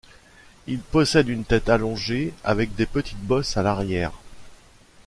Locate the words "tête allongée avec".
1.45-2.73